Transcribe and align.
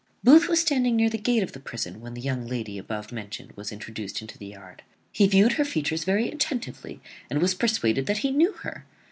Booth 0.23 0.47
was 0.47 0.59
standing 0.59 0.95
near 0.95 1.11
the 1.11 1.17
gate 1.19 1.43
of 1.43 1.51
the 1.51 1.59
prison 1.59 2.01
when 2.01 2.15
the 2.15 2.21
young 2.21 2.47
lady 2.47 2.79
above 2.79 3.11
mentioned 3.11 3.51
was 3.51 3.71
introduced 3.71 4.19
into 4.19 4.35
the 4.35 4.47
yard. 4.47 4.81
He 5.11 5.27
viewed 5.27 5.51
her 5.53 5.63
features 5.63 6.05
very 6.05 6.27
attentively, 6.31 6.99
and 7.29 7.39
was 7.39 7.53
persuaded 7.53 8.07
that 8.07 8.17
he 8.25 8.31
knew 8.31 8.51
her. 8.63 8.83